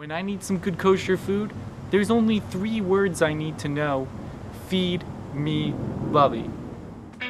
When 0.00 0.10
I 0.10 0.22
need 0.22 0.42
some 0.42 0.56
good 0.56 0.78
kosher 0.78 1.18
food, 1.18 1.52
there's 1.90 2.10
only 2.10 2.40
three 2.40 2.80
words 2.80 3.20
I 3.20 3.34
need 3.34 3.58
to 3.58 3.68
know 3.68 4.08
feed 4.66 5.04
me 5.34 5.74
Bubby. 6.10 6.48
Today, 7.18 7.28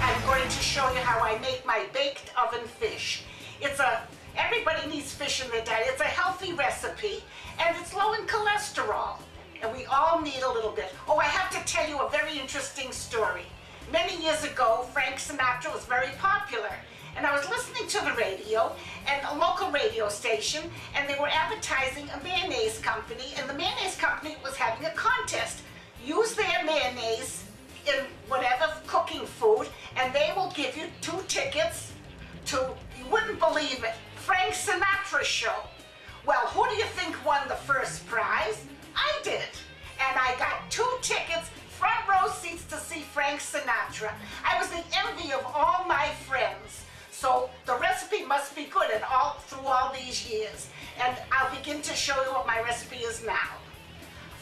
I'm 0.00 0.24
going 0.24 0.42
to 0.42 0.62
show 0.62 0.90
you 0.92 1.00
how 1.00 1.22
I 1.22 1.38
make 1.42 1.66
my 1.66 1.84
baked 1.92 2.32
oven 2.42 2.66
fish. 2.66 3.24
It's 3.60 3.78
a, 3.78 4.00
everybody 4.38 4.88
needs 4.88 5.12
fish 5.12 5.44
in 5.44 5.50
their 5.50 5.62
diet. 5.66 5.88
It's 5.88 6.00
a 6.00 6.04
healthy 6.04 6.54
recipe, 6.54 7.22
and 7.60 7.76
it's 7.78 7.94
low 7.94 8.14
in 8.14 8.22
cholesterol. 8.22 9.18
We 9.78 9.84
all 9.84 10.20
need 10.20 10.42
a 10.42 10.52
little 10.52 10.72
bit. 10.72 10.92
Oh, 11.06 11.18
I 11.18 11.26
have 11.26 11.50
to 11.52 11.72
tell 11.72 11.88
you 11.88 12.00
a 12.00 12.10
very 12.10 12.36
interesting 12.36 12.90
story. 12.90 13.44
Many 13.92 14.20
years 14.20 14.42
ago, 14.42 14.88
Frank 14.92 15.18
Sinatra 15.18 15.72
was 15.72 15.84
very 15.84 16.08
popular. 16.18 16.72
And 17.16 17.24
I 17.24 17.32
was 17.32 17.48
listening 17.48 17.86
to 17.86 18.04
the 18.04 18.12
radio, 18.14 18.74
and 19.06 19.24
a 19.30 19.38
local 19.38 19.70
radio 19.70 20.08
station, 20.08 20.68
and 20.96 21.08
they 21.08 21.14
were 21.20 21.28
advertising 21.28 22.08
a 22.10 22.24
mayonnaise 22.24 22.80
company, 22.80 23.34
and 23.38 23.48
the 23.48 23.54
mayonnaise 23.54 23.94
company 23.94 24.36
was 24.42 24.56
having 24.56 24.84
a 24.84 24.90
contest. 24.94 25.62
Use 26.04 26.34
their 26.34 26.64
mayonnaise 26.64 27.44
in 27.86 28.04
whatever 28.26 28.72
cooking 28.88 29.26
food, 29.26 29.68
and 29.96 30.12
they 30.12 30.32
will 30.34 30.50
give 30.56 30.76
you 30.76 30.86
two 31.00 31.20
tickets 31.28 31.92
to, 32.46 32.74
you 32.98 33.08
wouldn't 33.12 33.38
believe 33.38 33.84
it, 33.84 33.94
Frank 34.16 34.54
Sinatra 34.54 35.22
show. 35.22 35.54
Well, 36.26 36.46
who 36.48 36.68
do 36.68 36.74
you 36.74 36.84
think 36.84 37.24
won 37.24 37.46
the 37.46 37.54
first 37.54 38.06
prize? 38.08 38.17
I 44.44 44.58
was 44.58 44.68
the 44.68 44.82
envy 45.06 45.32
of 45.32 45.44
all 45.44 45.84
my 45.86 46.08
friends. 46.26 46.84
So 47.10 47.50
the 47.66 47.76
recipe 47.76 48.24
must 48.24 48.54
be 48.54 48.64
good 48.64 48.90
and 48.92 49.02
all 49.04 49.38
through 49.46 49.66
all 49.66 49.92
these 49.92 50.30
years. 50.30 50.68
And 51.02 51.16
I'll 51.32 51.54
begin 51.54 51.82
to 51.82 51.94
show 51.94 52.14
you 52.22 52.30
what 52.32 52.46
my 52.46 52.60
recipe 52.60 52.98
is 52.98 53.24
now. 53.24 53.58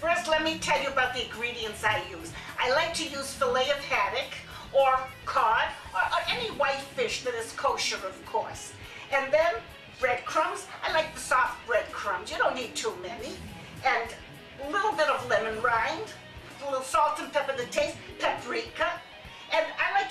First, 0.00 0.28
let 0.28 0.42
me 0.42 0.58
tell 0.58 0.80
you 0.82 0.88
about 0.88 1.14
the 1.14 1.24
ingredients 1.24 1.82
I 1.82 2.02
use. 2.10 2.32
I 2.58 2.70
like 2.72 2.92
to 2.94 3.04
use 3.04 3.32
filet 3.32 3.70
of 3.70 3.78
haddock 3.78 4.32
or 4.72 4.98
cod 5.24 5.68
or, 5.94 6.00
or 6.00 6.22
any 6.28 6.50
white 6.58 6.82
fish 6.94 7.24
that 7.24 7.34
is 7.34 7.52
kosher, 7.52 7.96
of 7.96 8.26
course. 8.26 8.72
And 9.12 9.32
then 9.32 9.54
breadcrumbs. 10.00 10.66
I 10.86 10.92
like 10.92 11.14
the 11.14 11.20
soft 11.20 11.66
breadcrumbs. 11.66 12.30
You 12.30 12.38
don't 12.38 12.54
need 12.54 12.74
too 12.74 12.92
many. 13.02 13.32
And 13.86 14.14
a 14.66 14.70
little 14.70 14.92
bit 14.92 15.08
of 15.08 15.26
lemon 15.28 15.60
rind, 15.62 16.04
a 16.62 16.70
little 16.70 16.84
salt 16.84 17.18
and 17.20 17.32
pepper 17.32 17.56
to 17.56 17.66
taste, 17.70 17.96
paprika. 18.18 19.00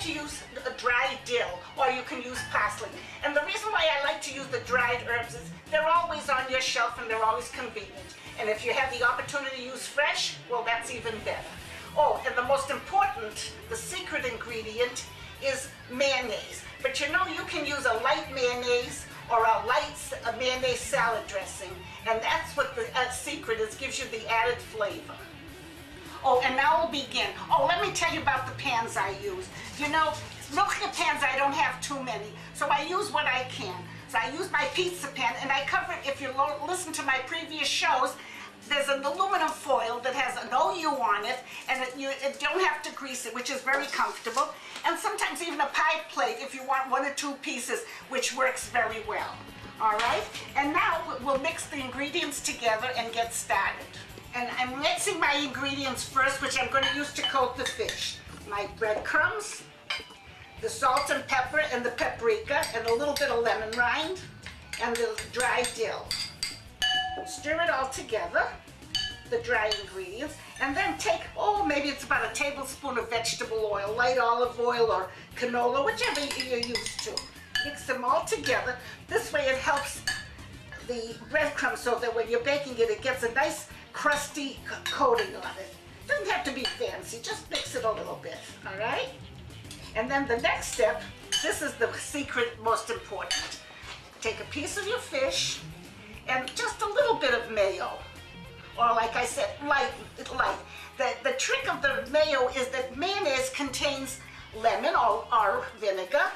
To 0.06 0.12
use 0.12 0.40
a 0.64 0.70
dried 0.78 1.18
dill, 1.24 1.58
or 1.76 1.90
you 1.90 2.02
can 2.02 2.22
use 2.22 2.38
parsley. 2.52 2.88
And 3.24 3.34
the 3.34 3.42
reason 3.44 3.72
why 3.72 3.88
I 3.90 4.04
like 4.04 4.22
to 4.22 4.32
use 4.32 4.46
the 4.46 4.60
dried 4.60 5.00
herbs 5.10 5.34
is 5.34 5.50
they're 5.72 5.84
always 5.84 6.30
on 6.30 6.48
your 6.48 6.60
shelf 6.60 7.00
and 7.00 7.10
they're 7.10 7.24
always 7.24 7.50
convenient. 7.50 8.14
And 8.38 8.48
if 8.48 8.64
you 8.64 8.72
have 8.72 8.96
the 8.96 9.04
opportunity 9.04 9.56
to 9.56 9.62
use 9.64 9.84
fresh, 9.84 10.36
well, 10.48 10.62
that's 10.64 10.94
even 10.94 11.12
better. 11.24 11.50
Oh, 11.98 12.22
and 12.24 12.36
the 12.36 12.44
most 12.44 12.70
important, 12.70 13.52
the 13.68 13.74
secret 13.74 14.24
ingredient 14.24 15.06
is 15.44 15.70
mayonnaise. 15.90 16.62
But 16.82 17.00
you 17.00 17.10
know, 17.10 17.26
you 17.26 17.42
can 17.48 17.66
use 17.66 17.84
a 17.84 17.94
light 18.04 18.32
mayonnaise 18.32 19.06
or 19.28 19.38
a 19.38 19.66
light 19.66 19.98
a 20.24 20.38
mayonnaise 20.38 20.78
salad 20.78 21.26
dressing. 21.26 21.70
And 22.08 22.22
that's 22.22 22.56
what 22.56 22.76
the 22.76 22.86
uh, 22.96 23.10
secret 23.10 23.58
is, 23.58 23.74
gives 23.74 23.98
you 23.98 24.04
the 24.12 24.24
added 24.30 24.58
flavor. 24.58 25.18
Oh, 26.24 26.40
and 26.44 26.56
now 26.56 26.82
we'll 26.82 26.92
begin. 27.04 27.28
Oh, 27.50 27.66
let 27.68 27.80
me 27.82 27.92
tell 27.92 28.12
you 28.12 28.20
about 28.20 28.46
the 28.46 28.54
pans 28.54 28.96
I 28.96 29.10
use. 29.22 29.48
You 29.78 29.88
know, 29.88 30.12
milchig 30.52 30.94
pans, 30.94 31.22
I 31.22 31.36
don't 31.38 31.54
have 31.54 31.80
too 31.80 32.02
many, 32.02 32.26
so 32.54 32.66
I 32.68 32.82
use 32.82 33.12
what 33.12 33.26
I 33.26 33.44
can. 33.44 33.76
So 34.08 34.18
I 34.18 34.30
use 34.30 34.50
my 34.52 34.64
pizza 34.74 35.08
pan, 35.08 35.34
and 35.42 35.50
I 35.50 35.62
cover 35.66 35.92
it, 35.92 36.08
if 36.08 36.20
you 36.20 36.30
listen 36.66 36.92
to 36.94 37.02
my 37.02 37.18
previous 37.26 37.66
shows, 37.66 38.14
there's 38.68 38.88
an 38.88 39.04
aluminum 39.04 39.48
foil 39.48 40.00
that 40.02 40.14
has 40.14 40.42
an 40.42 40.48
OU 40.48 40.90
on 41.00 41.24
it, 41.24 41.38
and 41.68 41.82
it, 41.82 41.94
you 41.96 42.08
it 42.08 42.38
don't 42.40 42.60
have 42.62 42.82
to 42.82 42.92
grease 42.94 43.26
it, 43.26 43.34
which 43.34 43.50
is 43.50 43.60
very 43.60 43.86
comfortable. 43.86 44.48
And 44.86 44.98
sometimes 44.98 45.42
even 45.42 45.60
a 45.60 45.66
pie 45.66 46.00
plate 46.10 46.36
if 46.40 46.54
you 46.54 46.66
want 46.66 46.90
one 46.90 47.04
or 47.04 47.12
two 47.14 47.34
pieces, 47.42 47.84
which 48.08 48.36
works 48.36 48.68
very 48.70 49.02
well. 49.08 49.36
All 49.80 49.92
right? 49.92 50.22
And 50.56 50.72
now 50.72 51.02
we'll 51.22 51.38
mix 51.38 51.66
the 51.66 51.76
ingredients 51.76 52.40
together 52.40 52.88
and 52.96 53.12
get 53.12 53.34
started. 53.34 53.86
And 54.36 54.50
I'm 54.58 54.78
mixing 54.82 55.18
my 55.18 55.32
ingredients 55.32 56.04
first, 56.06 56.42
which 56.42 56.60
I'm 56.60 56.70
going 56.70 56.84
to 56.84 56.94
use 56.94 57.10
to 57.14 57.22
coat 57.22 57.56
the 57.56 57.64
fish. 57.64 58.18
My 58.50 58.68
breadcrumbs, 58.78 59.62
the 60.60 60.68
salt 60.68 61.08
and 61.08 61.26
pepper 61.26 61.62
and 61.72 61.82
the 61.82 61.92
paprika, 61.92 62.62
and 62.74 62.86
a 62.86 62.94
little 62.94 63.14
bit 63.14 63.30
of 63.30 63.42
lemon 63.42 63.70
rind, 63.78 64.20
and 64.82 64.94
the 64.94 65.18
dry 65.32 65.64
dill. 65.74 66.04
Stir 67.26 67.58
it 67.62 67.70
all 67.70 67.88
together, 67.88 68.46
the 69.30 69.38
dry 69.38 69.72
ingredients, 69.82 70.34
and 70.60 70.76
then 70.76 70.98
take, 70.98 71.22
oh, 71.38 71.64
maybe 71.64 71.88
it's 71.88 72.04
about 72.04 72.30
a 72.30 72.34
tablespoon 72.34 72.98
of 72.98 73.08
vegetable 73.08 73.70
oil, 73.72 73.94
light 73.96 74.18
olive 74.18 74.60
oil 74.60 74.92
or 74.92 75.08
canola, 75.34 75.82
whichever 75.82 76.20
you're 76.46 76.58
used 76.58 77.00
to. 77.04 77.16
Mix 77.64 77.86
them 77.86 78.04
all 78.04 78.26
together. 78.26 78.76
This 79.08 79.32
way 79.32 79.46
it 79.46 79.56
helps 79.56 80.02
the 80.86 81.16
breadcrumbs 81.30 81.80
so 81.80 81.98
that 82.00 82.14
when 82.14 82.28
you're 82.28 82.44
baking 82.44 82.74
it, 82.74 82.90
it 82.90 83.00
gets 83.00 83.22
a 83.22 83.32
nice 83.32 83.68
crusty 83.96 84.58
coating 84.84 85.34
on 85.36 85.56
it. 85.58 85.74
Doesn't 86.06 86.28
have 86.28 86.44
to 86.44 86.52
be 86.52 86.64
fancy, 86.64 87.18
just 87.22 87.50
mix 87.50 87.74
it 87.74 87.82
a 87.82 87.90
little 87.90 88.20
bit, 88.22 88.36
all 88.66 88.78
right? 88.78 89.08
And 89.96 90.10
then 90.10 90.28
the 90.28 90.36
next 90.36 90.74
step, 90.74 91.02
this 91.42 91.62
is 91.62 91.72
the 91.74 91.90
secret 91.94 92.62
most 92.62 92.90
important. 92.90 93.62
Take 94.20 94.38
a 94.40 94.44
piece 94.44 94.76
of 94.76 94.86
your 94.86 94.98
fish 94.98 95.60
and 96.28 96.46
just 96.54 96.82
a 96.82 96.86
little 96.86 97.16
bit 97.16 97.32
of 97.32 97.50
mayo. 97.50 97.88
Or 98.78 98.88
like 98.88 99.16
I 99.16 99.24
said, 99.24 99.48
light, 99.66 99.90
light. 100.36 100.58
The, 100.98 101.14
the 101.24 101.32
trick 101.38 101.66
of 101.72 101.80
the 101.80 102.06
mayo 102.10 102.48
is 102.50 102.68
that 102.68 102.98
mayonnaise 102.98 103.48
contains 103.54 104.20
lemon 104.54 104.94
or, 104.94 105.24
or 105.32 105.64
vinegar, 105.80 106.26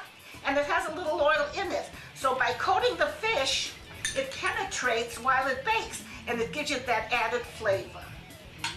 and 0.47 0.57
it 0.57 0.65
has 0.65 0.91
a 0.91 0.95
little 0.95 1.21
oil 1.21 1.45
in 1.55 1.71
it. 1.71 1.85
So 2.15 2.33
by 2.33 2.53
coating 2.57 2.97
the 2.97 3.05
fish, 3.05 3.73
it 4.15 4.31
penetrates 4.31 5.19
while 5.19 5.47
it 5.47 5.63
bakes, 5.63 6.03
and 6.27 6.39
it 6.39 6.51
gives 6.51 6.69
you 6.69 6.79
that 6.85 7.11
added 7.11 7.41
flavor. 7.41 8.03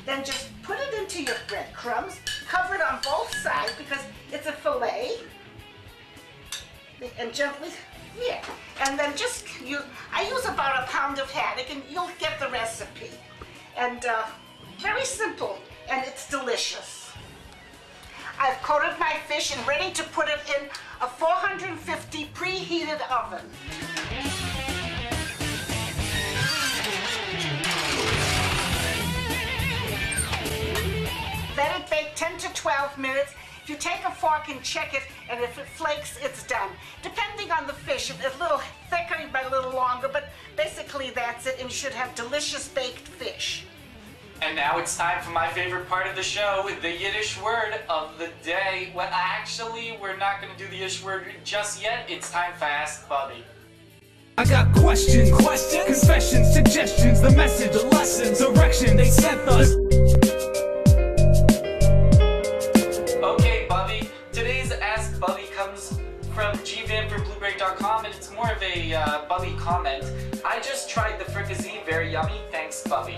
Then 0.06 0.24
just 0.24 0.50
put 0.62 0.78
it 0.78 0.94
into 0.94 1.22
your 1.22 1.36
breadcrumbs, 1.48 2.18
cover 2.48 2.74
it 2.74 2.80
on 2.80 3.00
both 3.02 3.34
sides 3.36 3.72
because 3.78 4.02
it's 4.32 4.46
a 4.46 4.52
fillet, 4.52 5.16
and 7.18 7.32
gently, 7.32 7.70
yeah. 8.26 8.42
And 8.80 8.98
then 8.98 9.16
just 9.16 9.44
you, 9.64 9.80
I 10.12 10.28
use 10.28 10.44
about 10.44 10.82
a 10.82 10.86
pound 10.86 11.18
of 11.18 11.30
haddock, 11.30 11.70
and 11.70 11.82
you'll 11.90 12.10
get 12.18 12.38
the 12.40 12.48
recipe. 12.48 13.10
And 13.76 14.04
uh, 14.06 14.24
very 14.78 15.04
simple, 15.04 15.58
and 15.90 16.06
it's 16.06 16.28
delicious. 16.28 17.10
I've 18.38 18.60
coated 18.62 18.98
my 18.98 19.14
fish 19.28 19.56
and 19.56 19.66
ready 19.66 19.92
to 19.92 20.02
put 20.04 20.28
it 20.28 20.40
in 20.58 20.68
a 21.00 21.06
450 21.06 22.26
preheated 22.34 23.00
oven. 23.10 23.44
To 32.94 33.00
12 33.00 33.14
minutes. 33.14 33.34
If 33.62 33.70
you 33.70 33.76
take 33.76 34.04
a 34.04 34.10
fork 34.10 34.48
and 34.48 34.62
check 34.62 34.92
it, 34.94 35.02
and 35.30 35.42
if 35.42 35.58
it 35.58 35.66
flakes, 35.66 36.18
it's 36.22 36.46
done. 36.46 36.70
Depending 37.02 37.50
on 37.50 37.66
the 37.66 37.72
fish, 37.72 38.10
if 38.10 38.22
it's 38.24 38.36
a 38.36 38.38
little 38.38 38.60
thicker, 38.90 39.20
you 39.20 39.28
might 39.32 39.46
a 39.46 39.50
little 39.50 39.72
longer, 39.72 40.08
but 40.12 40.28
basically 40.56 41.10
that's 41.10 41.46
it, 41.46 41.56
and 41.58 41.70
you 41.70 41.74
should 41.74 41.92
have 41.92 42.14
delicious 42.14 42.68
baked 42.68 43.08
fish. 43.08 43.64
And 44.42 44.56
now 44.56 44.78
it's 44.78 44.96
time 44.96 45.22
for 45.22 45.30
my 45.30 45.48
favorite 45.48 45.88
part 45.88 46.06
of 46.06 46.16
the 46.16 46.22
show, 46.22 46.68
the 46.82 46.90
Yiddish 46.90 47.40
word 47.40 47.80
of 47.88 48.18
the 48.18 48.28
day. 48.42 48.92
Well, 48.94 49.08
actually, 49.10 49.96
we're 50.02 50.16
not 50.16 50.42
going 50.42 50.52
to 50.52 50.58
do 50.58 50.68
the 50.68 50.76
Yiddish 50.76 51.02
word 51.02 51.24
just 51.44 51.82
yet. 51.82 52.04
It's 52.08 52.30
time 52.30 52.52
for 52.58 52.66
Ask 52.66 53.08
Bubby. 53.08 53.44
I 54.36 54.44
got 54.44 54.74
questions, 54.74 55.30
questions, 55.30 55.84
confessions, 55.84 56.52
suggestions, 56.52 57.20
the 57.20 57.30
message, 57.30 57.72
the 57.72 57.86
lessons, 57.86 58.38
direction 58.38 58.96
they 58.96 59.08
sent 59.08 59.40
us. 59.48 59.72
From 66.34 66.56
gvanforblueberry.com, 66.58 68.04
and 68.04 68.12
it's 68.12 68.32
more 68.32 68.50
of 68.50 68.60
a 68.60 68.92
uh, 68.92 69.24
Bubby 69.28 69.54
comment. 69.56 70.04
I 70.44 70.58
just 70.58 70.90
tried 70.90 71.20
the 71.20 71.24
fricassee, 71.26 71.78
very 71.86 72.10
yummy. 72.10 72.40
Thanks, 72.50 72.82
Bubby. 72.82 73.16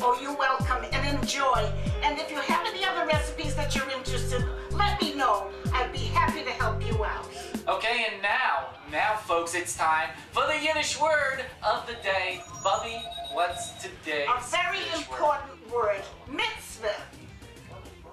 Oh, 0.00 0.18
you're 0.22 0.34
welcome 0.36 0.86
and 0.90 1.18
enjoy. 1.20 1.70
And 2.02 2.18
if 2.18 2.30
you 2.30 2.38
have 2.38 2.66
any 2.66 2.82
other 2.82 3.06
recipes 3.06 3.54
that 3.56 3.76
you're 3.76 3.90
interested, 3.90 4.42
let 4.70 4.98
me 5.02 5.14
know. 5.14 5.48
I'd 5.74 5.92
be 5.92 5.98
happy 5.98 6.42
to 6.42 6.50
help 6.52 6.82
you 6.86 7.04
out. 7.04 7.28
Okay, 7.68 8.06
and 8.10 8.22
now, 8.22 8.70
now, 8.90 9.16
folks, 9.16 9.54
it's 9.54 9.76
time 9.76 10.08
for 10.32 10.46
the 10.46 10.58
Yiddish 10.64 10.98
word 10.98 11.44
of 11.62 11.86
the 11.86 11.92
day. 12.02 12.40
Bubby, 12.64 13.02
what's 13.34 13.72
today? 13.82 14.24
A 14.34 14.40
very 14.46 14.78
Yiddish 14.78 15.10
word? 15.10 15.18
important 15.18 15.70
word, 15.74 16.02
mitzvah, 16.26 16.96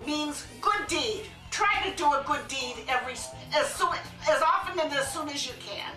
means 0.05 0.45
good 0.61 0.85
deed, 0.89 1.21
try 1.57 1.89
to 1.89 1.97
do 1.97 2.05
a 2.05 2.23
good 2.27 2.47
deed 2.47 2.75
every 2.87 3.13
as 3.13 3.67
soon 3.73 3.89
as 4.29 4.41
often 4.43 4.79
and 4.79 4.93
as 4.93 5.11
soon 5.11 5.27
as 5.27 5.47
you 5.47 5.53
can. 5.59 5.91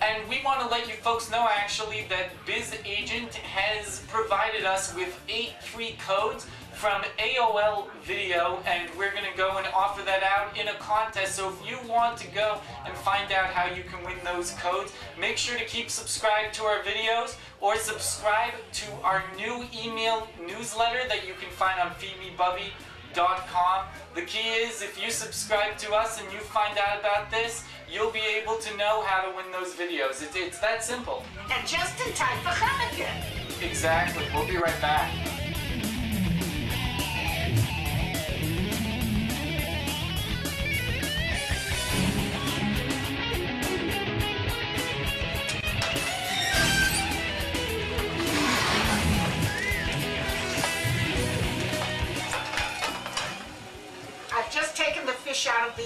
And 0.00 0.26
we 0.30 0.40
want 0.42 0.60
to 0.62 0.66
let 0.68 0.88
you 0.88 0.94
folks 0.94 1.30
know 1.30 1.46
actually 1.50 2.06
that 2.08 2.30
Biz 2.46 2.74
Agent 2.86 3.34
has 3.34 4.02
provided 4.08 4.64
us 4.64 4.94
with 4.94 5.20
eight 5.28 5.62
free 5.62 5.96
codes 6.06 6.46
from 6.72 7.02
AOL 7.18 7.88
Video, 8.04 8.62
and 8.64 8.88
we're 8.96 9.10
going 9.10 9.30
to 9.30 9.36
go 9.36 9.58
and 9.58 9.66
offer 9.74 10.02
that 10.06 10.22
out 10.22 10.56
in 10.56 10.68
a 10.68 10.74
contest. 10.74 11.34
So 11.34 11.50
if 11.50 11.68
you 11.68 11.76
want 11.86 12.16
to 12.18 12.28
go 12.28 12.58
and 12.86 12.96
find 12.96 13.30
out 13.30 13.46
how 13.46 13.66
you 13.74 13.82
can 13.82 14.02
win 14.04 14.16
those 14.24 14.52
codes, 14.52 14.92
make 15.20 15.36
sure 15.36 15.58
to 15.58 15.66
keep 15.66 15.90
subscribed 15.90 16.54
to 16.54 16.62
our 16.62 16.80
videos 16.82 17.36
or 17.60 17.76
subscribe 17.76 18.54
to 18.72 18.86
our 19.02 19.22
new 19.36 19.66
email 19.84 20.28
newsletter 20.46 21.06
that 21.08 21.26
you 21.26 21.34
can 21.34 21.50
find 21.50 21.78
on 21.78 21.90
feedmebubby.com. 21.96 22.97
The 24.14 24.22
key 24.22 24.48
is 24.48 24.82
if 24.82 25.00
you 25.00 25.10
subscribe 25.10 25.78
to 25.78 25.92
us 25.92 26.20
and 26.20 26.32
you 26.32 26.40
find 26.40 26.76
out 26.76 26.98
about 26.98 27.30
this, 27.30 27.64
you'll 27.88 28.10
be 28.10 28.22
able 28.40 28.56
to 28.56 28.76
know 28.76 29.02
how 29.02 29.22
to 29.28 29.36
win 29.36 29.46
those 29.52 29.74
videos. 29.74 30.22
It, 30.22 30.30
it's 30.34 30.58
that 30.58 30.82
simple. 30.82 31.24
And 31.52 31.66
just 31.66 32.04
in 32.04 32.12
time 32.14 32.38
for 32.42 32.50
Hanukkah. 32.50 33.62
Exactly. 33.62 34.24
We'll 34.34 34.46
be 34.46 34.56
right 34.56 34.80
back. 34.80 35.47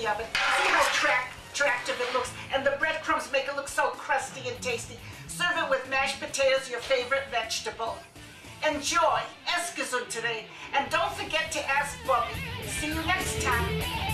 Oven. 0.07 0.27
See 0.27 0.69
how 0.69 0.83
track, 0.93 1.33
attractive 1.53 2.01
it 2.01 2.13
looks? 2.13 2.33
And 2.55 2.65
the 2.65 2.77
breadcrumbs 2.79 3.31
make 3.33 3.49
it 3.49 3.57
look 3.57 3.69
so 3.69 3.91
crusty 3.91 4.49
and 4.49 4.61
tasty. 4.61 4.99
Serve 5.29 5.57
it 5.57 5.71
with 5.71 5.89
mashed 5.91 6.21
potatoes, 6.21 6.71
your 6.71 6.81
favorite 6.81 7.25
vegetable. 7.31 7.97
Enjoy 8.69 9.21
Eskizun 9.47 10.09
today. 10.09 10.47
And 10.75 10.91
don't 10.91 11.13
forget 11.13 11.51
to 11.53 11.71
ask 11.71 11.97
Bubby. 12.07 12.33
See 12.67 12.89
you 12.89 13.03
next 13.07 13.43
time. 13.43 14.12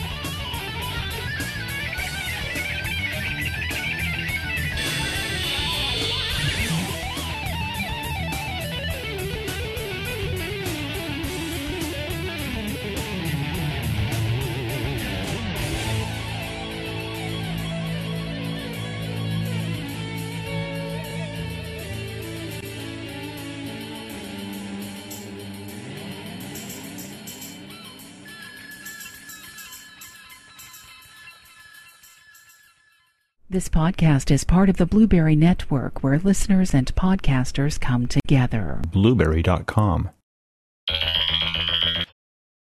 This 33.51 33.71
podcast 33.71 34.31
is 34.31 34.45
part 34.45 34.69
of 34.69 34.77
the 34.77 34.85
Blubrry 34.85 35.35
Network, 35.35 36.03
where 36.03 36.19
listeners 36.19 36.75
and 36.75 36.95
podcasters 36.95 37.81
come 37.81 38.07
together. 38.07 38.83
Blubrry.com. 38.93 40.11